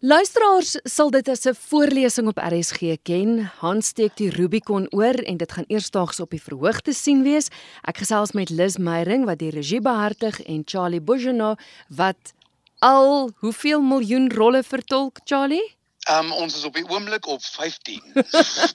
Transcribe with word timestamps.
Luisteraars 0.00 0.78
sal 0.88 1.10
dit 1.12 1.28
as 1.28 1.44
'n 1.44 1.54
voorlesing 1.54 2.28
op 2.28 2.38
RSG 2.40 2.96
ken. 3.02 3.52
Hans 3.60 3.86
steek 3.86 4.16
die 4.16 4.30
Rubicon 4.30 4.86
oor 4.90 5.14
en 5.14 5.36
dit 5.36 5.52
gaan 5.52 5.64
eersdaags 5.66 6.20
op 6.20 6.30
die 6.30 6.42
verhoog 6.42 6.80
te 6.80 6.92
sien 6.92 7.22
wees. 7.22 7.48
Ek 7.82 7.96
gesels 7.96 8.32
met 8.32 8.48
Liz 8.48 8.76
Meyering 8.76 9.24
wat 9.24 9.38
die 9.38 9.50
regie 9.50 9.80
behartig 9.80 10.40
en 10.42 10.62
Charlie 10.64 11.00
Bourgeois 11.00 11.56
wat 11.88 12.32
al 12.78 13.30
hoeveel 13.36 13.82
miljoen 13.82 14.32
rolle 14.32 14.62
vertolk, 14.62 15.20
Charlie? 15.24 15.76
Um 16.08 16.32
ons 16.32 16.56
is 16.56 16.64
op 16.64 16.74
die 16.74 16.88
oomblik 16.88 17.26
op 17.26 17.42
15. 17.44 18.00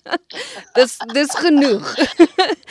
dis 0.78 0.98
dis 1.14 1.36
genoeg. 1.36 1.96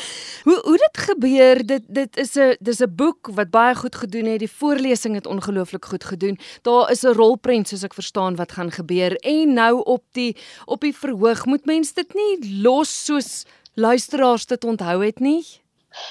hoe 0.44 0.60
hoe 0.62 0.76
dit 0.76 0.98
gebeur? 0.98 1.66
Dit 1.66 1.82
dit 1.86 2.16
is 2.16 2.34
'n 2.36 2.56
dis 2.60 2.80
'n 2.80 2.94
boek 2.94 3.28
wat 3.38 3.50
baie 3.50 3.74
goed 3.74 3.96
gedoen 3.96 4.24
het. 4.24 4.38
Die 4.38 4.56
voorlesing 4.60 5.14
het 5.14 5.26
ongelooflik 5.26 5.84
goed 5.84 6.04
gedoen. 6.04 6.38
Daar 6.62 6.90
is 6.90 7.02
'n 7.02 7.16
rolprent 7.16 7.68
soos 7.68 7.82
ek 7.82 7.94
verstaan 7.94 8.36
wat 8.36 8.52
gaan 8.52 8.70
gebeur. 8.70 9.16
En 9.16 9.52
nou 9.52 9.82
op 9.82 10.04
die 10.12 10.36
op 10.64 10.80
die 10.80 10.96
verhoog 10.96 11.44
moet 11.44 11.64
mens 11.64 11.92
dit 11.92 12.14
nie 12.14 12.62
los 12.62 13.04
soos 13.04 13.44
luisteraars 13.74 14.46
dit 14.46 14.64
onthou 14.64 15.04
het 15.04 15.18
nie. 15.18 15.44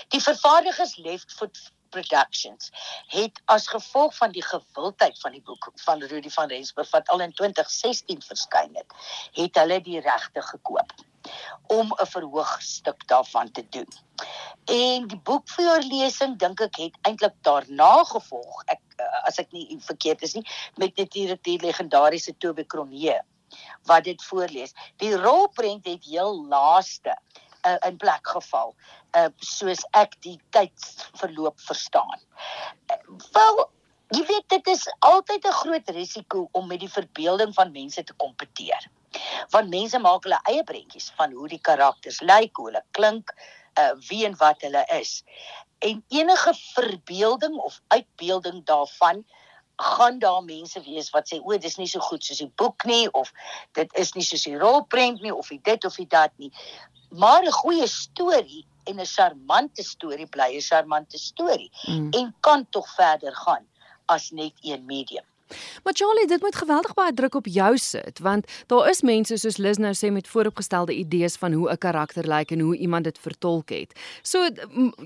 Die 0.08 0.22
vervaardigers 0.22 0.98
Left 0.98 1.32
Foot 1.32 1.72
Productions 1.90 2.72
het 3.08 3.42
as 3.46 3.68
gevolg 3.68 4.16
van 4.16 4.32
die 4.32 4.44
gewildheid 4.44 5.20
van 5.20 5.32
die 5.32 5.42
boek 5.42 5.72
van 5.76 6.04
Rudy 6.04 6.30
van 6.30 6.48
Rensburg 6.48 6.90
wat 6.92 7.10
al 7.10 7.20
in 7.20 7.34
2016 7.34 8.22
verskyn 8.22 8.70
het, 8.74 8.94
het 9.32 9.56
hulle 9.56 9.82
die 9.82 10.00
regte 10.00 10.42
gekoop 10.42 10.92
om 11.68 11.94
'n 11.94 12.06
verhoogstuk 12.06 13.08
daarvan 13.08 13.52
te 13.52 13.66
doen. 13.70 13.88
En 14.66 15.08
die 15.08 15.20
boekvoorlesing 15.24 16.38
dink 16.40 16.62
ek 16.62 16.76
het 16.76 16.98
eintlik 17.02 17.36
daarna 17.42 18.04
gevolg. 18.04 18.64
Ek 18.66 18.82
eh, 18.98 19.28
as 19.28 19.38
ek 19.38 19.52
nie 19.52 19.78
verkeerd 19.80 20.22
is 20.22 20.34
nie 20.34 20.46
met 20.76 20.96
natuurlik 20.98 21.44
die 21.44 21.60
legendariese 21.60 22.38
Tobe 22.38 22.64
Kronee 22.64 23.20
wat 23.84 24.04
dit 24.04 24.24
voorlees. 24.24 24.74
Die 24.98 25.16
rolprent 25.16 25.86
het 25.86 26.06
heel 26.06 26.46
laaste 26.48 27.18
uh, 27.68 27.78
in 27.88 27.98
plek 27.98 28.28
geval 28.28 28.76
uh, 29.18 29.28
soos 29.38 29.84
ek 29.92 30.16
die 30.26 30.40
tydsverloop 30.56 31.60
verstaan. 31.62 32.20
Wel 33.32 33.64
jy 34.14 34.26
weet 34.30 34.50
dit 34.50 34.68
is 34.68 34.86
altyd 35.00 35.46
'n 35.48 35.60
groot 35.62 35.90
risiko 35.90 36.48
om 36.52 36.68
met 36.68 36.80
die 36.80 36.92
verbeelding 36.92 37.54
van 37.54 37.72
mense 37.72 38.04
te 38.04 38.14
kompeteer. 38.14 38.90
Want 39.50 39.70
mense 39.70 40.00
maak 40.00 40.24
hulle 40.28 40.40
eie 40.50 40.64
prentjies 40.64 41.12
van 41.18 41.32
hoe 41.32 41.48
die 41.48 41.62
karakters 41.62 42.22
lyk, 42.22 42.56
hoe 42.58 42.70
hulle 42.72 42.84
klink, 42.92 43.34
uh, 43.80 43.92
wie 44.10 44.26
en 44.26 44.38
wat 44.38 44.62
hulle 44.62 44.86
is. 45.00 45.24
En 45.80 46.04
enige 46.08 46.54
verbeelding 46.74 47.56
of 47.58 47.82
uitbeelding 47.88 48.66
daarvan 48.66 49.26
gaan 49.76 50.20
daar 50.20 50.44
mense 50.44 50.82
wees 50.86 51.10
wat 51.10 51.28
sê 51.28 51.40
o, 51.42 51.58
dis 51.58 51.78
nie 51.78 51.90
so 51.90 52.00
goed 52.00 52.24
soos 52.24 52.38
die 52.44 52.52
boek 52.62 52.86
nie 52.86 53.08
of 53.12 53.32
dit 53.74 53.96
is 53.98 54.14
nie 54.14 54.24
soos 54.24 54.46
die 54.46 54.58
rolprent 54.58 55.22
nie 55.22 55.34
of 55.34 55.50
dit 55.50 55.86
of 55.86 55.96
dit 55.96 56.38
nie 56.38 56.52
maar 57.10 57.44
'n 57.44 57.52
goeie 57.52 57.88
storie 57.88 58.66
en 58.84 59.00
'n 59.00 59.06
charmante 59.06 59.84
storie 59.84 60.28
bly 60.28 60.50
'n 60.56 60.62
charmante 60.62 61.18
storie 61.18 61.72
mm. 61.88 62.10
en 62.12 62.36
kan 62.40 62.70
tog 62.70 62.88
verder 62.96 63.36
gaan 63.36 63.66
as 64.06 64.32
net 64.32 64.54
een 64.62 64.86
medium. 64.86 65.26
Maar 65.84 65.94
Charlie, 65.94 66.28
dit 66.28 66.42
moet 66.42 66.56
geweldig 66.56 66.94
baie 66.94 67.14
druk 67.14 67.36
op 67.36 67.48
jou 67.48 67.78
sit 67.78 68.20
want 68.20 68.46
daar 68.68 68.90
is 68.90 69.02
mense 69.02 69.38
soos 69.38 69.58
Liz 69.58 69.78
nou 69.78 69.94
sê 69.94 70.12
met 70.12 70.28
vooropgestelde 70.28 70.94
idees 70.94 71.36
van 71.36 71.54
hoe 71.54 71.72
'n 71.72 71.78
karakter 71.78 72.28
lyk 72.28 72.52
en 72.52 72.60
hoe 72.60 72.78
iemand 72.78 73.04
dit 73.04 73.20
vertolk 73.20 73.70
het. 73.70 73.94
So 74.22 74.50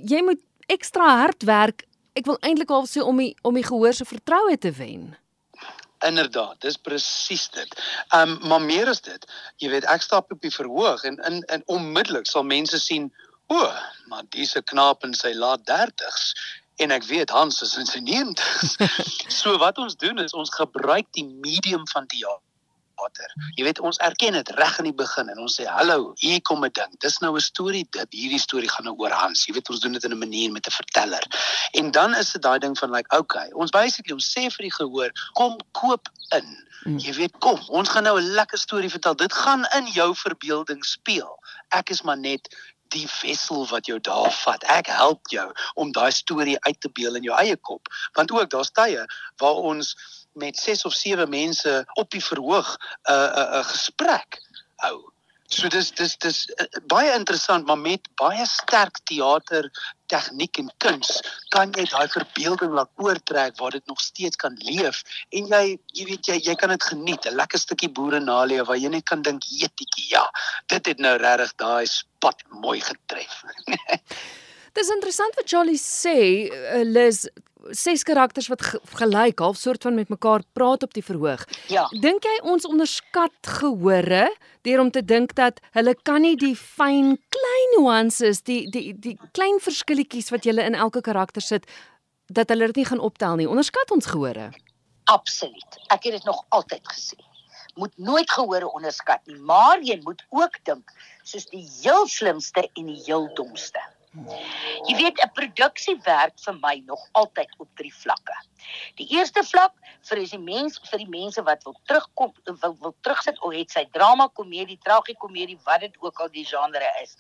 jy 0.06 0.22
moet 0.24 0.42
ekstra 0.68 1.18
hard 1.18 1.44
werk. 1.44 1.86
Ek 2.14 2.26
wil 2.26 2.38
eintlik 2.42 2.70
al 2.70 2.86
sê 2.88 3.02
om 3.02 3.18
die 3.18 3.36
om 3.42 3.54
die 3.54 3.64
gehoor 3.64 3.94
se 3.94 4.06
vertroue 4.06 4.58
te 4.58 4.72
wen. 4.72 5.16
Inderdaad, 6.06 6.62
dis 6.62 6.78
presies 6.78 7.50
dit. 7.50 7.72
Ehm 8.14 8.30
um, 8.30 8.48
maar 8.48 8.62
meer 8.62 8.88
as 8.88 9.02
dit, 9.02 9.26
jy 9.58 9.70
weet 9.70 9.86
ek 9.86 10.02
stap 10.02 10.32
op 10.32 10.42
die 10.42 10.54
verhoog 10.54 11.04
en 11.04 11.18
in 11.30 11.42
in 11.54 11.64
onmiddellik 11.66 12.28
sal 12.30 12.44
mense 12.44 12.80
sien, 12.80 13.14
o, 13.48 13.72
maar 14.08 14.24
dis 14.30 14.56
'n 14.56 14.64
knaap 14.64 15.04
in 15.04 15.14
sy 15.14 15.34
laat 15.34 15.62
30s 15.66 16.34
en 16.78 16.92
ek 16.92 17.04
weet 17.10 17.30
Hans 17.30 17.62
is 17.62 17.76
in 17.78 17.86
sy 17.90 18.00
90s. 18.00 18.78
so 19.40 19.58
wat 19.58 19.78
ons 19.78 19.96
doen 19.96 20.20
is 20.24 20.34
ons 20.34 20.54
gebruik 20.54 21.08
die 21.18 21.26
medium 21.26 21.88
van 21.94 22.06
water. 22.98 23.34
Jy 23.58 23.66
weet 23.68 23.80
ons 23.86 24.00
erken 24.06 24.38
dit 24.38 24.52
reg 24.58 24.78
in 24.82 24.90
die 24.90 24.96
begin 24.98 25.30
en 25.32 25.42
ons 25.44 25.58
sê 25.60 25.68
hallo, 25.70 26.14
hier 26.22 26.42
kom 26.50 26.66
'n 26.66 26.74
ding. 26.74 26.94
Dis 27.04 27.20
nou 27.24 27.34
'n 27.36 27.44
storie 27.44 27.86
dit. 27.98 28.10
Hierdie 28.22 28.42
storie 28.42 28.70
gaan 28.70 28.86
nou 28.90 28.96
oor 28.98 29.14
Hans. 29.14 29.46
Jy 29.46 29.54
weet 29.58 29.70
ons 29.70 29.80
doen 29.80 29.94
dit 29.94 30.04
in 30.04 30.14
'n 30.14 30.20
manier 30.26 30.52
met 30.52 30.68
'n 30.68 30.78
verteller. 30.82 31.24
En 31.72 31.92
dan 31.92 32.16
is 32.16 32.32
dit 32.32 32.42
daai 32.42 32.60
ding 32.60 32.78
van 32.78 32.92
like 32.92 33.18
okay, 33.18 33.50
ons 33.52 33.72
basically 33.72 34.14
ons 34.14 34.32
sê 34.38 34.50
vir 34.50 34.64
die 34.70 34.78
gehoor, 34.80 35.12
kom 35.34 35.58
koop 35.72 36.10
in. 36.36 36.48
Mm. 36.86 37.00
Jy 37.00 37.14
weet 37.14 37.38
kom, 37.40 37.60
ons 37.70 37.90
gaan 37.90 38.04
nou 38.04 38.18
'n 38.20 38.34
lekker 38.40 38.58
storie 38.58 38.90
vertel. 38.90 39.16
Dit 39.16 39.34
gaan 39.34 39.66
in 39.76 39.86
jou 39.86 40.16
verbeelding 40.16 40.86
speel. 40.86 41.40
Ek 41.70 41.90
is 41.90 42.02
maar 42.02 42.18
net 42.18 42.48
die 42.94 43.08
wissel 43.22 43.68
wat 43.68 43.86
jou 43.86 44.00
daar 44.00 44.32
vat. 44.32 44.64
Ek 44.64 44.88
help 44.88 45.28
jou 45.34 45.48
om 45.76 45.92
daai 45.92 46.12
storie 46.12 46.58
uit 46.60 46.80
te 46.82 46.92
beeld 46.94 47.16
in 47.16 47.28
jou 47.30 47.36
eie 47.38 47.58
kop. 47.58 47.88
Want 48.14 48.32
ook 48.32 48.50
daar's 48.50 48.72
tye 48.72 49.06
waar 49.42 49.62
ons 49.72 49.96
met 50.38 50.58
6 50.58 50.86
of 50.86 50.94
7 50.94 51.30
mense 51.30 51.86
op 51.94 52.10
die 52.12 52.24
verhoog 52.24 52.78
'n 52.78 53.12
uh, 53.12 53.16
'n 53.16 53.40
uh, 53.40 53.48
'n 53.52 53.60
uh, 53.60 53.66
gesprek 53.66 54.42
hou. 54.76 54.98
So 55.48 55.70
dis 55.72 55.92
dis 55.96 56.18
dis 56.20 56.40
uh, 56.60 56.66
baie 56.92 57.14
interessant 57.16 57.68
maar 57.68 57.80
met 57.80 58.08
baie 58.20 58.46
sterk 58.52 59.00
teater 59.08 59.70
tegniek 60.12 60.60
en 60.60 60.68
kuns 60.84 61.22
kan 61.56 61.72
jy 61.78 61.86
daai 61.88 62.08
verbeelding 62.12 62.74
laat 62.76 62.92
oortrek 63.04 63.56
waar 63.60 63.72
dit 63.76 63.86
nog 63.88 64.02
steeds 64.04 64.40
kan 64.44 64.58
leef 64.68 65.04
en 65.32 65.48
jy 65.54 65.64
jy 65.96 66.08
weet 66.10 66.28
jy 66.32 66.38
jy 66.50 66.56
kan 66.60 66.76
dit 66.76 66.90
geniet 66.92 67.26
'n 67.26 67.40
lekker 67.40 67.64
stukkie 67.64 67.92
boerenalie 68.00 68.60
waar 68.64 68.80
jy 68.80 68.92
net 68.92 69.08
kan 69.08 69.24
dink 69.24 69.48
jetjie 69.48 70.10
ja 70.12 70.26
dit 70.68 70.92
het 70.92 71.00
nou 71.00 71.16
regtig 71.16 71.56
daai 71.64 71.88
spat 71.88 72.44
mooi 72.52 72.80
getref. 72.82 73.44
Dis 74.78 74.92
interessant 74.94 75.34
wat 75.40 75.48
Charlie 75.50 75.80
sê, 75.82 76.20
uh, 76.54 76.84
Liz, 76.86 77.26
ses 77.72 78.04
karakters 78.04 78.48
wat 78.52 78.64
gelyk 79.00 79.40
half 79.40 79.58
soort 79.58 79.84
van 79.84 79.96
met 79.96 80.10
mekaar 80.10 80.44
praat 80.54 80.84
op 80.84 80.94
die 80.94 81.04
verhoog. 81.04 81.46
Ja. 81.72 81.88
Dink 82.02 82.24
jy 82.24 82.36
ons 82.48 82.68
onderskat 82.68 83.52
gehore 83.60 84.28
deur 84.68 84.80
om 84.84 84.92
te 84.92 85.04
dink 85.06 85.36
dat 85.36 85.60
hulle 85.78 85.96
kan 86.04 86.22
nie 86.22 86.36
die 86.40 86.56
fyn 86.56 87.16
klein 87.34 87.76
nuances, 87.78 88.44
die 88.44 88.70
die 88.72 88.94
die 88.94 89.18
klein 89.32 89.60
verskilletjies 89.64 90.32
wat 90.34 90.46
jy 90.46 90.58
in 90.62 90.76
elke 90.76 91.02
karakter 91.02 91.42
sit 91.42 91.68
dat 92.28 92.50
hulle 92.50 92.68
dit 92.68 92.84
nie 92.84 92.90
gaan 92.90 93.00
optel 93.00 93.36
nie. 93.40 93.50
Onderskat 93.50 93.92
ons 93.92 94.06
gehore? 94.06 94.52
Absoluut. 95.08 95.80
Ek 95.88 96.04
het 96.04 96.18
dit 96.20 96.26
nog 96.28 96.44
altyd 96.50 96.84
gesê. 96.92 97.20
Moet 97.78 97.94
nooit 97.98 98.32
gehore 98.32 98.68
onderskat 98.74 99.22
nie, 99.30 99.38
maar 99.38 99.80
jy 99.86 100.00
moet 100.04 100.26
ook 100.30 100.58
dink 100.66 100.92
soos 101.24 101.46
die 101.54 101.64
heel 101.82 102.08
slimste 102.08 102.66
en 102.74 102.90
die 102.90 103.02
heel 103.06 103.30
domste. 103.38 103.80
Jy 104.88 104.96
weet 104.98 105.20
'n 105.24 105.32
produksie 105.34 105.98
werk 106.06 106.40
vir 106.46 106.56
my 106.62 106.76
nog 106.86 107.04
altyd 107.12 107.52
op 107.58 107.70
drie 107.76 107.94
vlakke. 107.94 108.38
Die 108.96 109.08
eerste 109.18 109.44
vlak 109.44 109.74
vir 110.10 110.18
is 110.18 110.34
die 110.36 110.40
mens 110.40 110.80
vir 110.90 111.00
die 111.04 111.10
mense 111.10 111.44
wat 111.44 111.64
wil 111.64 111.78
terugkom 111.86 112.34
wil 112.46 112.78
wil 112.82 112.96
terugsit 113.02 113.42
of 113.42 113.54
het 113.54 113.72
sy 113.72 113.86
drama, 113.92 114.28
komedie, 114.28 114.80
tragikomedie, 114.84 115.60
wat 115.64 115.80
dit 115.80 115.96
ook 116.00 116.20
al 116.20 116.30
die 116.30 116.46
genre 116.46 116.92
is. 117.04 117.16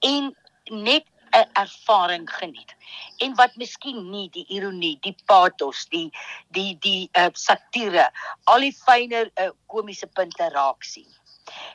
En 0.00 0.34
net 0.70 1.04
'n 1.30 1.48
ervaring 1.52 2.30
geniet. 2.30 2.74
En 3.16 3.34
wat 3.34 3.56
miskien 3.56 4.10
nie 4.10 4.28
die 4.30 4.46
ironie, 4.48 4.98
die 5.00 5.16
pathos, 5.26 5.86
die 5.88 6.10
die 6.48 6.76
die 6.80 7.08
uh, 7.12 7.28
satire, 7.32 8.10
al 8.44 8.60
die 8.60 8.72
fynere 8.72 9.30
uh, 9.34 9.50
komiese 9.66 10.06
punte 10.06 10.48
raak 10.48 10.82
sien. 10.82 11.08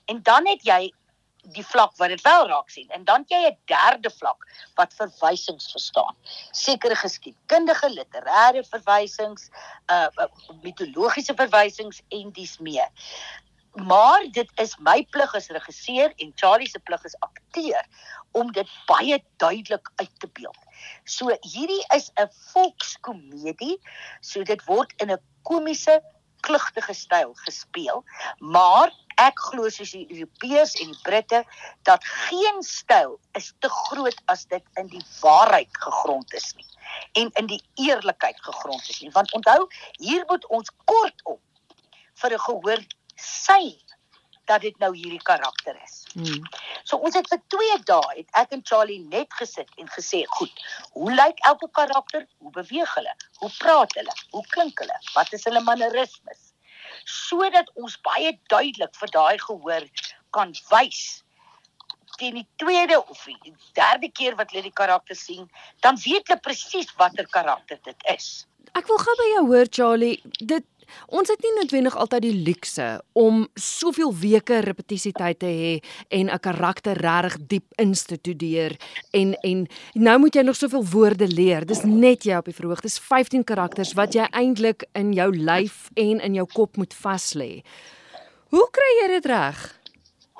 En 0.05 0.21
dan 0.23 0.47
het 0.47 0.63
jy 0.63 0.93
die 1.51 1.65
vlak 1.65 1.97
wat 1.97 2.09
dit 2.09 2.21
wel 2.21 2.47
raak 2.47 2.69
sien 2.69 2.89
en 2.95 3.03
dan 3.03 3.25
jy 3.27 3.41
'n 3.49 3.57
derde 3.65 4.09
vlak 4.09 4.47
wat 4.75 4.93
verwysings 4.93 5.71
verstaan. 5.71 6.15
Sekere 6.51 6.95
geskiedkundige, 6.95 7.89
literêre 7.89 8.63
verwysings, 8.69 9.49
uh 9.91 10.07
mitologiese 10.61 11.33
verwysings 11.35 12.01
en 12.09 12.31
dis 12.31 12.57
meer. 12.57 12.89
Maar 13.73 14.25
dit 14.31 14.49
is 14.55 14.77
my 14.77 15.07
plig 15.09 15.35
as 15.35 15.47
regisseur 15.47 16.13
en 16.17 16.31
Charlie 16.35 16.69
se 16.69 16.79
plig 16.79 17.05
as 17.05 17.15
akteur 17.19 17.85
om 18.31 18.51
dit 18.51 18.69
baie 18.85 19.23
duidelik 19.37 19.91
uit 19.95 20.19
te 20.19 20.27
beeld. 20.27 20.57
So 21.03 21.37
hierdie 21.41 21.85
is 21.95 22.11
'n 22.15 22.29
volkskomedie, 22.53 23.79
so 24.21 24.43
dit 24.43 24.65
word 24.65 24.93
in 24.97 25.11
'n 25.11 25.21
komiese 25.41 26.01
klugtige 26.43 26.93
styl 26.93 27.33
gespeel, 27.45 28.03
maar 28.39 28.91
ek 29.21 29.39
glo 29.49 29.69
soos 29.69 29.93
die 29.93 30.07
Europeërs 30.09 30.75
en 30.81 30.91
die 30.91 31.01
Britte 31.05 31.43
dat 31.87 32.05
geen 32.27 32.63
styl 32.65 33.19
is 33.39 33.51
te 33.63 33.69
groot 33.69 34.21
as 34.33 34.45
dit 34.51 34.63
in 34.81 34.89
die 34.91 35.03
waarheid 35.21 35.71
gegrond 35.85 36.33
is 36.33 36.53
nie 36.57 36.69
en 37.17 37.29
in 37.41 37.47
die 37.49 37.61
eerlikheid 37.81 38.37
gegrond 38.41 38.89
is 38.89 38.99
nie. 39.01 39.11
Want 39.13 39.33
onthou 39.33 39.67
hier 40.01 40.23
moet 40.27 40.45
ons 40.47 40.69
kortom 40.85 41.39
vir 42.21 42.33
'n 42.33 42.45
gehoor 42.47 42.81
sy 43.15 43.79
dat 44.45 44.61
dit 44.61 44.77
nou 44.79 44.91
hierdie 44.95 45.21
karakter 45.21 45.77
is. 45.83 46.03
Hmm. 46.13 46.41
So 46.83 46.97
ons 46.97 47.15
het 47.15 47.27
vir 47.31 47.41
2 47.55 47.77
dae 47.89 48.15
het 48.15 48.39
ek 48.43 48.55
en 48.57 48.63
Charlie 48.63 49.01
net 49.09 49.33
gesit 49.39 49.69
en 49.77 49.87
gesê, 49.97 50.23
"Goed, 50.37 50.63
hoe 50.91 51.11
lyk 51.11 51.39
elke 51.51 51.69
karakter? 51.71 52.27
Hoe 52.37 52.51
beweeg 52.51 52.95
hulle? 52.95 53.15
Hoe 53.39 53.51
praat 53.57 53.93
hulle? 53.93 54.15
Hoe 54.31 54.45
klink 54.47 54.79
hulle? 54.79 54.97
Wat 55.13 55.33
is 55.33 55.43
hulle 55.43 55.61
mannerismes?" 55.61 56.53
sodat 57.05 57.69
ons 57.75 57.97
baie 58.05 58.31
duidelik 58.51 58.95
vir 58.95 59.11
daai 59.11 59.37
gehoor 59.37 59.85
kan 60.35 60.53
wys 60.71 61.23
teen 62.17 62.35
die 62.37 62.47
tweede 62.61 62.99
of 63.01 63.23
die 63.25 63.53
derde 63.73 64.09
keer 64.13 64.35
wat 64.37 64.51
hulle 64.53 64.67
die 64.67 64.75
karakter 64.77 65.17
sien, 65.17 65.47
dan 65.81 65.97
weet 66.03 66.27
hulle 66.29 66.39
presies 66.45 66.91
watter 66.99 67.25
karakter 67.33 67.79
dit 67.87 68.05
is. 68.13 68.45
Ek 68.77 68.85
wil 68.89 69.01
gou 69.01 69.15
by 69.17 69.29
jou 69.31 69.41
hoor 69.49 69.69
Charlie, 69.69 70.13
dit 70.39 70.65
Ons 71.07 71.29
het 71.29 71.41
nie 71.43 71.53
noodwendig 71.57 71.95
altyd 71.95 72.21
die 72.21 72.43
luukse 72.45 72.87
om 73.13 73.47
soveel 73.55 74.13
weke 74.15 74.59
repetisietyd 74.65 75.39
te 75.39 75.45
hê 75.45 75.73
en 76.09 76.29
'n 76.29 76.39
karakter 76.39 76.97
reg 76.97 77.37
diep 77.47 77.65
instudeer 77.77 78.77
en 79.11 79.33
en 79.43 79.67
nou 79.93 80.17
moet 80.19 80.35
jy 80.35 80.41
nog 80.41 80.55
soveel 80.55 80.85
woorde 80.85 81.27
leer. 81.27 81.65
Dis 81.65 81.83
net 81.83 82.23
jy 82.23 82.35
op 82.37 82.45
die 82.45 82.53
verhoog. 82.53 82.81
Dis 82.81 82.99
15 82.99 83.43
karakters 83.43 83.93
wat 83.93 84.13
jy 84.13 84.27
eintlik 84.31 84.85
in 84.93 85.13
jou 85.13 85.29
lyf 85.37 85.89
en 85.93 86.19
in 86.19 86.33
jou 86.33 86.47
kop 86.53 86.77
moet 86.77 86.93
vas 86.93 87.33
lê. 87.33 87.63
Hoe 88.49 88.67
kry 88.71 88.91
jy 89.01 89.07
dit 89.07 89.25
reg? 89.25 89.79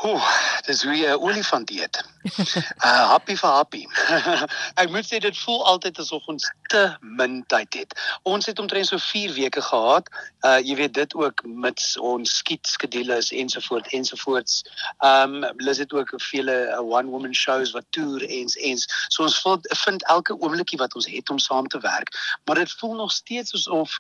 Ooh, 0.04 0.28
dis 0.66 0.84
hoe 0.84 0.96
jy 0.96 1.10
'n 1.10 1.22
olifant 1.22 1.70
eet. 1.70 2.13
Uh 2.24 3.08
happy 3.14 3.36
vir 3.36 3.50
happy. 3.52 3.84
ek 4.82 4.92
moet 4.94 5.08
sê 5.08 5.20
dit 5.20 5.38
voel 5.44 5.64
altyd 5.68 6.00
asof 6.00 6.28
ons 6.32 6.46
te 6.72 6.84
min 7.20 7.42
tyd 7.52 7.76
het. 7.82 7.96
Ons 8.24 8.48
het 8.48 8.60
omtrent 8.64 8.88
so 8.88 8.98
4 8.98 9.34
weke 9.36 9.62
gehad. 9.62 10.08
Uh 10.48 10.60
jy 10.64 10.78
weet 10.80 10.94
dit 10.96 11.16
ook 11.20 11.44
met 11.44 11.84
ons 12.00 12.38
skiet 12.40 12.68
skedules 12.68 13.32
ensovoort 13.36 13.90
ensovoorts. 13.92 14.62
Um 15.04 15.42
hulle 15.44 15.76
het 15.76 15.94
ook 15.94 16.14
vele 16.30 16.56
uh, 16.72 16.80
one 16.80 17.12
woman 17.12 17.36
shows 17.36 17.74
wat 17.76 17.86
toer 17.92 18.24
ens 18.30 18.56
ens. 18.56 18.88
So 19.10 19.28
ons 19.28 19.40
voel, 19.44 19.60
vind 19.84 20.08
elke 20.08 20.38
oomblikie 20.40 20.80
wat 20.80 20.96
ons 20.96 21.10
het 21.12 21.30
om 21.30 21.40
saam 21.44 21.68
te 21.68 21.82
werk, 21.84 22.16
maar 22.46 22.62
dit 22.62 22.72
voel 22.80 22.96
nog 23.02 23.12
steeds 23.12 23.54
asof 23.54 23.98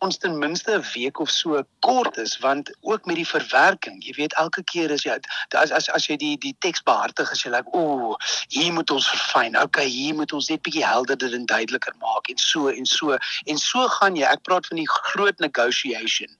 ons 0.00 0.16
ten 0.16 0.38
minste 0.38 0.72
'n 0.78 0.84
week 0.94 1.20
of 1.20 1.30
so 1.30 1.62
kort 1.84 2.16
is 2.16 2.38
want 2.38 2.72
ook 2.80 3.04
met 3.04 3.16
die 3.16 3.28
verwerking, 3.28 4.00
jy 4.04 4.14
weet 4.16 4.34
elke 4.34 4.64
keer 4.64 4.92
as 4.92 5.04
jy 5.04 5.18
as 5.54 5.70
as 5.70 5.90
as 5.90 6.06
jy 6.06 6.16
die 6.16 6.36
die 6.38 6.56
teks 6.58 6.82
behartig 6.82 7.30
as 7.30 7.42
jy 7.42 7.57
like 7.58 7.76
o, 7.76 8.16
hier 8.54 8.72
moet 8.72 8.90
ons 8.94 9.10
verfyn. 9.12 9.58
Okay, 9.58 9.86
hier 9.92 10.16
moet 10.18 10.32
ons 10.32 10.50
net 10.52 10.64
bietjie 10.66 10.86
helderder 10.86 11.36
en 11.36 11.46
duideliker 11.50 11.94
maak 12.02 12.32
en 12.32 12.42
so 12.42 12.72
en 12.72 12.88
so 12.88 13.18
en 13.46 13.62
so 13.68 13.86
gaan 14.00 14.18
jy. 14.18 14.26
Ek 14.26 14.44
praat 14.48 14.70
van 14.70 14.82
die 14.82 14.90
groot 15.12 15.38
negotiation 15.44 16.30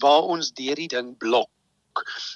waar 0.00 0.30
ons 0.32 0.54
deur 0.56 0.78
die 0.80 0.90
ding 0.90 1.16
blok 1.20 1.50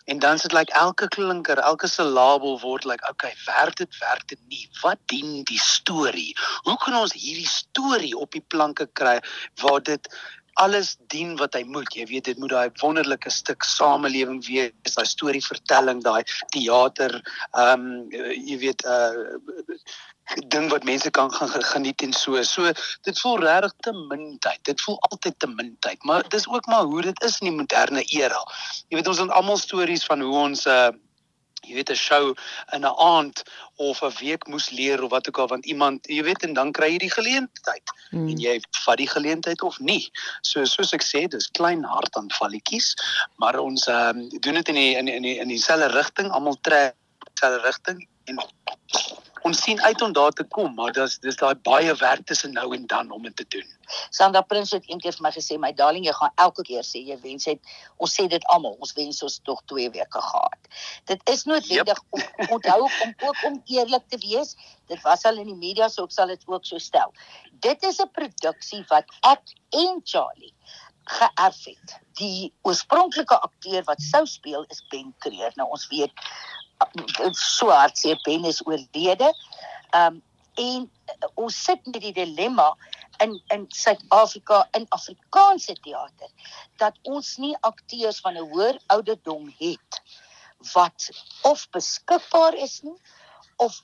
En 0.04 0.18
dan 0.18 0.38
sit 0.38 0.52
like 0.52 0.72
elke 0.72 1.08
klinker, 1.08 1.58
elke 1.58 1.88
silabel 1.88 2.60
word 2.60 2.84
like 2.84 3.10
okay, 3.10 3.32
werk 3.46 3.76
dit, 3.76 3.98
werk 3.98 4.26
dit 4.28 4.40
nie. 4.48 4.68
Wat 4.82 4.98
dien 5.12 5.42
die 5.48 5.60
storie? 5.60 6.36
Hoe 6.66 6.76
kan 6.84 6.96
ons 6.98 7.14
hierdie 7.16 7.48
storie 7.48 8.14
op 8.18 8.32
die 8.32 8.44
planke 8.54 8.86
kry 8.92 9.18
waar 9.62 9.82
dit 9.82 10.10
alles 10.54 10.96
dien 11.12 11.36
wat 11.36 11.54
hy 11.54 11.64
moet. 11.66 11.90
Jy 11.94 12.06
weet 12.10 12.30
dit 12.30 12.38
moet 12.38 12.52
daai 12.52 12.70
wonderlike 12.82 13.30
stuk 13.30 13.66
samelewing 13.66 14.40
wees, 14.46 14.96
daai 14.96 15.06
storievertelling, 15.08 16.02
daai 16.04 16.22
teater, 16.54 17.20
ehm 17.52 17.88
um, 17.88 18.12
jy 18.34 18.58
weet 18.62 18.84
uh 18.86 19.38
ding 20.48 20.70
wat 20.72 20.86
mense 20.88 21.10
kan 21.10 21.28
gaan 21.32 21.50
geniet 21.52 22.02
en 22.02 22.12
so. 22.16 22.42
So 22.42 22.72
dit 23.04 23.18
voel 23.20 23.42
regtig 23.44 23.74
te 23.84 23.92
min 23.92 24.38
tyd. 24.38 24.60
Dit 24.64 24.80
voel 24.80 24.96
altyd 25.10 25.38
te 25.38 25.46
min 25.46 25.74
tyd, 25.84 26.04
maar 26.04 26.28
dis 26.28 26.48
ook 26.48 26.66
maar 26.66 26.88
hoe 26.88 27.02
dit 27.02 27.22
is 27.22 27.38
in 27.40 27.50
die 27.50 27.56
moderne 27.56 28.04
era. 28.04 28.40
Jy 28.88 29.00
weet 29.00 29.10
ons 29.12 29.20
het 29.20 29.34
almal 29.36 29.60
stories 29.60 30.06
van 30.08 30.24
hoe 30.24 30.36
ons 30.46 30.66
uh 30.66 30.92
jy 31.66 31.74
weet 31.74 31.90
'n 31.90 31.96
show 31.96 32.34
in 32.72 32.84
'n 32.84 32.94
aand 32.98 33.42
of 33.76 34.02
'n 34.02 34.12
week 34.20 34.46
moes 34.46 34.70
leer 34.70 35.02
of 35.02 35.10
wat 35.10 35.28
ook 35.28 35.38
al 35.38 35.48
want 35.48 35.66
iemand 35.66 36.06
jy 36.06 36.22
weet 36.22 36.42
en 36.42 36.52
dan 36.54 36.72
kry 36.72 36.90
jy 36.92 36.98
die 36.98 37.16
geleentheid 37.18 37.86
hmm. 38.10 38.28
en 38.28 38.38
jy 38.38 38.60
vat 38.84 38.96
die 38.96 39.08
geleentheid 39.08 39.62
of 39.62 39.78
nie. 39.78 40.10
So 40.42 40.64
soos 40.64 40.92
ek 40.92 41.02
sê, 41.02 41.26
dis 41.28 41.50
klein 41.50 41.84
hartaanvalletjies, 41.84 42.94
maar 43.36 43.58
ons 43.58 43.86
ehm 43.88 44.18
um, 44.18 44.28
doen 44.40 44.54
dit 44.54 44.68
in 44.68 44.74
die 44.74 44.94
in 44.96 45.22
die 45.22 45.38
in 45.38 45.48
dieselfde 45.48 45.88
rigting, 45.96 46.30
almal 46.30 46.58
trek 46.60 46.94
dieselfde 47.34 47.66
rigting 47.66 48.08
en 48.24 48.38
ons 49.44 49.60
sien 49.60 49.80
uit 49.82 50.02
om 50.02 50.12
daar 50.16 50.32
te 50.32 50.44
kom, 50.56 50.70
maar 50.74 50.92
dis 50.96 51.18
dis 51.20 51.36
daai 51.36 51.54
baie 51.68 51.94
werk 52.00 52.24
tussen 52.28 52.54
nou 52.56 52.70
en 52.76 52.86
dan 52.88 53.10
om 53.12 53.22
dit 53.26 53.36
te 53.36 53.44
doen. 53.56 53.66
Sandra 54.16 54.40
Prins 54.48 54.72
het 54.72 54.86
eendag 54.88 55.16
vir 55.18 55.24
my 55.26 55.32
gesê, 55.34 55.58
"My 55.60 55.72
darling, 55.72 56.06
jy 56.06 56.12
gaan 56.12 56.32
elke 56.46 56.62
keer 56.62 56.82
sê 56.82 57.02
jy 57.04 57.18
wens 57.20 57.44
het 57.44 57.60
ons 57.96 58.14
sê 58.14 58.26
dit 58.28 58.44
almal, 58.44 58.76
ons 58.80 58.92
wens 58.92 59.22
ons 59.22 59.38
tog 59.44 59.60
2 59.66 59.90
weke 59.90 60.20
gehad." 60.28 60.60
Dit 61.04 61.20
is 61.30 61.44
noodwendig 61.44 62.00
yep. 62.00 62.38
om 62.40 62.54
onthou 62.56 62.80
om 62.82 63.14
ook 63.28 63.44
om 63.44 63.62
eerlik 63.66 64.08
te 64.08 64.18
wees. 64.18 64.56
Dit 64.86 65.02
was 65.02 65.24
al 65.24 65.36
in 65.36 65.46
die 65.46 65.60
media, 65.66 65.88
so 65.88 66.04
ek 66.04 66.12
sal 66.12 66.26
dit 66.26 66.42
ook 66.46 66.64
so 66.64 66.78
stel. 66.78 67.12
Dit 67.60 67.82
is 67.82 68.00
'n 68.00 68.10
produksie 68.12 68.84
wat 68.88 69.04
ek 69.20 69.42
en 69.70 70.00
Charlie 70.04 70.54
geërf 71.04 71.64
het. 71.64 72.00
Die 72.12 72.52
oorspronklike 72.62 73.38
akteur 73.40 73.82
wat 73.84 74.00
sou 74.00 74.26
speel 74.26 74.64
is 74.68 74.84
Ben 74.88 75.14
Creer. 75.18 75.52
Nou 75.56 75.68
ons 75.68 75.88
weet 75.88 76.12
so 77.32 77.70
hartseer 77.70 78.20
Ben 78.24 78.44
is 78.44 78.62
oorlede. 78.66 79.34
Um 79.90 80.22
en 80.54 80.84
uh, 80.86 81.28
ons 81.34 81.56
sit 81.64 81.86
met 81.86 82.00
die 82.02 82.12
dilemma 82.14 82.68
in 83.22 83.34
in 83.54 83.64
Suid-Afrika 83.68 84.68
in 84.78 84.86
Afrikaanse 84.88 85.74
teater 85.82 86.30
dat 86.82 86.98
ons 87.02 87.36
nie 87.42 87.56
akteurs 87.60 88.20
van 88.20 88.38
'n 88.38 88.50
hoër 88.52 88.78
ouderdom 88.86 89.50
het 89.58 90.00
wat 90.72 91.10
of 91.42 91.66
beskikbaar 91.70 92.54
is 92.54 92.80
nie 92.82 92.98
of 93.56 93.82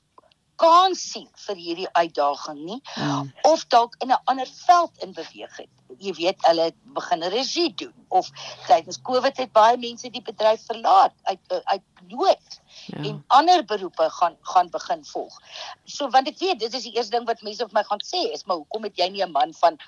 kans 0.61 1.03
sien 1.13 1.29
vir 1.47 1.57
hierdie 1.57 1.91
uitdaging 1.97 2.59
nie 2.65 2.81
ja. 2.95 3.25
of 3.49 3.65
dalk 3.75 3.95
in 4.05 4.13
'n 4.13 4.23
ander 4.25 4.49
veld 4.67 4.93
in 5.05 5.13
beweeg 5.13 5.57
het. 5.57 5.73
Jy 5.99 6.13
weet 6.15 6.47
hulle 6.47 6.73
begin 6.99 7.23
regie 7.23 7.75
doen 7.75 8.07
of 8.09 8.29
tydens 8.67 9.01
Covid 9.03 9.37
het 9.37 9.53
baie 9.53 9.77
mense 9.77 10.11
die 10.11 10.23
bedryf 10.23 10.67
verlaat 10.67 11.15
uit 11.23 11.63
uit 11.65 11.83
nood 12.11 12.61
ja. 12.87 13.03
en 13.03 13.25
ander 13.39 13.65
beroepe 13.65 14.11
gaan 14.19 14.37
gaan 14.53 14.71
begin 14.71 15.05
volg. 15.13 15.41
So 15.85 16.11
want 16.11 16.29
ek 16.29 16.39
weet 16.39 16.61
dit 16.61 16.75
is 16.75 16.87
die 16.89 16.95
eerste 16.97 17.17
ding 17.17 17.27
wat 17.31 17.43
mense 17.47 17.67
vir 17.67 17.79
my 17.79 17.85
gaan 17.89 18.05
sê 18.05 18.23
is 18.35 18.47
maar 18.47 18.63
hoekom 18.63 18.89
het 18.89 18.99
jy 18.99 19.11
nie 19.15 19.25
'n 19.25 19.33
man 19.33 19.55
van 19.63 19.79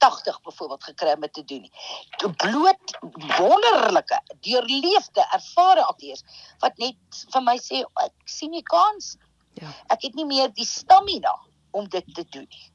80 0.00 0.40
byvoorbeeld 0.42 0.84
gekry 0.84 1.12
om 1.12 1.28
te 1.30 1.44
doen 1.44 1.60
nie. 1.60 1.72
Bloot 2.36 2.98
wonderlike, 3.38 4.20
deurleefde, 4.40 5.26
ervare 5.32 5.84
akteurs 5.84 6.24
wat 6.58 6.76
net 6.78 6.96
vir 7.32 7.44
my 7.44 7.56
sê 7.60 7.84
ek 8.04 8.14
sien 8.24 8.50
nie 8.56 8.64
kans. 8.64 9.16
Ja. 9.60 9.68
Ek 9.92 10.02
het 10.08 10.16
nie 10.16 10.24
meer 10.24 10.48
die 10.56 10.64
stamina 10.64 11.34
om 11.76 11.88
dit 11.88 12.14
te 12.14 12.24
doen 12.32 12.48
nie. 12.48 12.66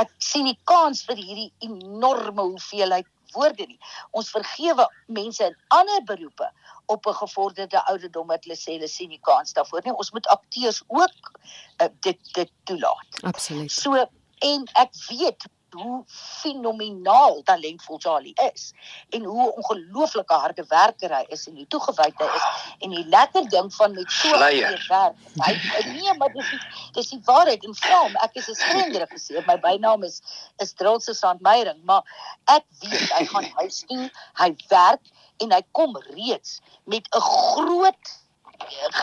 Ek 0.00 0.12
sien 0.22 0.46
die 0.46 0.58
kans 0.70 1.02
vir 1.08 1.18
hierdie 1.18 1.50
enorme 1.66 2.46
hoeveelheid 2.52 3.10
woorde 3.32 3.66
nie. 3.66 3.78
Ons 4.10 4.30
vergewe 4.30 4.88
mense 5.06 5.44
in 5.44 5.56
ander 5.68 6.04
beroepe 6.04 6.50
op 6.86 7.06
'n 7.06 7.14
gevorderde 7.14 7.84
ouderdom 7.86 8.26
wat 8.26 8.44
hulle 8.44 8.56
sê 8.56 8.76
hulle 8.76 8.88
sien 8.88 9.08
nie 9.08 9.20
kans 9.22 9.52
daarvoor 9.52 9.80
nie. 9.84 9.96
Ons 9.96 10.10
moet 10.10 10.26
akteurs 10.26 10.82
ook 10.86 11.32
uh, 11.82 11.88
dit 12.00 12.34
dit 12.34 12.50
toelaat. 12.64 13.22
Absoluut. 13.22 13.72
So 13.72 13.94
en 14.38 14.68
ek 14.72 14.92
weet 15.08 15.44
hoe 15.74 16.02
fenomenaal 16.40 17.42
talentvol 17.42 18.00
Charlie 18.00 18.34
is 18.52 18.72
en 19.10 19.24
hoe 19.24 19.52
ongelooflike 19.52 20.34
harde 20.34 20.64
werker 20.68 21.14
hy 21.16 21.24
is 21.34 21.46
en 21.46 21.56
hoe 21.56 21.66
toegewyd 21.66 22.22
hy 22.22 22.28
is. 22.38 22.46
En 22.78 22.94
die 22.94 23.04
lekker 23.06 23.48
ding 23.52 23.68
van 23.74 23.94
met 23.94 24.12
so 24.12 24.38
baie 24.38 24.62
werk 24.88 25.16
hy 25.44 25.52
nee 25.92 26.14
maar 26.18 26.32
dis 26.32 26.52
dis 26.96 27.10
die 27.14 27.20
waarheid 27.24 27.64
en 27.64 27.74
film. 27.74 28.16
Ek 28.24 28.38
is 28.40 28.48
'n 28.48 28.54
skrender 28.54 29.06
gesê 29.12 29.44
my 29.46 29.58
bynaam 29.60 30.04
is 30.04 30.22
is 30.58 30.72
Drilse 30.72 31.14
Sandmeyering 31.14 31.82
maar 31.84 32.04
ek 32.46 32.64
weet 32.80 33.12
hy 33.18 33.24
gaan 33.34 33.50
huis 33.60 33.84
toe 33.88 34.10
hy 34.40 34.50
werk 34.68 35.12
en 35.44 35.52
hy 35.52 35.62
kom 35.72 35.96
reeds 36.14 36.60
met 36.84 37.06
'n 37.14 37.20
groot 37.20 38.16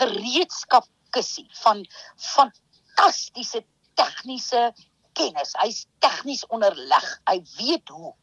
gereedskap 0.00 0.86
kussie 1.10 1.48
van 1.62 1.86
fantastiese 2.16 3.64
tegniese 3.94 4.72
kennis. 5.16 5.54
Hy's 5.62 5.84
tegnies 6.04 6.44
onderleg. 6.52 7.06
Hy 7.30 7.40
weet 7.56 7.92
hoe. 7.94 8.14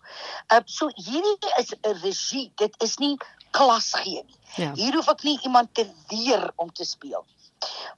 Uh, 0.53 0.61
so 0.65 0.89
hierdie 0.95 1.53
is 1.59 1.73
'n 1.81 1.97
regie. 2.05 2.51
Dit 2.61 2.77
is 2.83 2.97
nie 3.03 3.17
klas 3.51 3.93
gee 4.01 4.23
nie. 4.23 4.39
Ja. 4.55 4.73
Hier 4.77 4.95
hoef 4.95 5.09
ek 5.13 5.23
nie 5.23 5.39
iemand 5.43 5.73
te 5.73 5.87
leer 6.09 6.51
om 6.55 6.71
te 6.71 6.85
speel 6.85 7.25
nie 7.27 7.42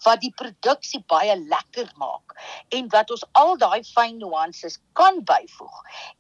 wat 0.06 0.22
die 0.22 0.34
produksie 0.36 1.02
baie 1.08 1.36
lekker 1.36 1.92
maak 2.02 2.36
en 2.76 2.90
wat 2.94 3.12
ons 3.12 3.26
al 3.40 3.56
daai 3.58 3.84
fyn 3.84 4.18
nuances 4.20 4.80
kan 4.94 5.22
byvoeg. 5.28 5.76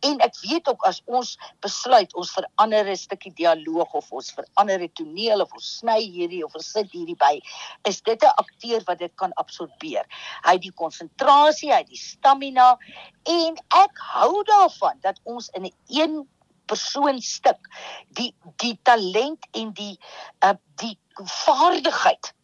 En 0.09 0.19
ek 0.25 0.37
weet 0.43 0.67
ook 0.71 0.85
as 0.87 1.01
ons 1.05 1.35
besluit 1.65 2.13
ons 2.15 2.31
verander 2.31 2.89
'n 2.89 2.97
stukkie 2.97 3.33
dialoog 3.33 3.93
of 3.93 4.11
ons 4.11 4.31
verander 4.31 4.81
'n 4.81 4.93
toneel 4.93 5.41
of 5.41 5.53
ons 5.53 5.77
sny 5.79 5.99
hierdie 5.99 6.43
of 6.45 6.55
ons 6.55 6.71
sit 6.71 6.91
hierdie 6.91 7.17
by, 7.17 7.41
is 7.83 8.01
dit 8.01 8.23
'n 8.23 8.35
akteur 8.37 8.81
wat 8.85 8.99
dit 8.99 9.15
kan 9.15 9.33
absorbeer. 9.33 10.05
Hy 10.45 10.53
het 10.53 10.61
die 10.61 10.71
konsentrasie, 10.71 11.71
hy 11.71 11.83
het 11.83 11.89
die 11.89 11.97
stamina 11.97 12.77
en 13.23 13.57
ek 13.83 13.97
hou 14.13 14.43
daarvan 14.43 14.99
dat 15.01 15.19
ons 15.23 15.49
in 15.53 15.65
'n 15.65 15.75
een 15.87 16.27
persoon 16.65 17.21
stuk 17.21 17.69
die 18.17 18.33
die 18.63 18.75
talent 18.83 19.47
en 19.51 19.73
die 19.73 19.97
uh, 20.45 20.55
die 20.81 20.97
vaardigheid 21.15 22.34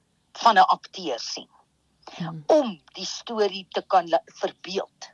van 0.42 0.58
'n 0.58 0.68
akteur 0.76 1.20
sien 1.20 1.50
hmm. 2.18 2.44
om 2.48 2.82
die 2.94 3.06
storie 3.06 3.66
te 3.70 3.84
kan 3.88 4.20
verbeeld. 4.26 5.12